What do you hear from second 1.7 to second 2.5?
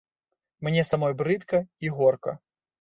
і горка.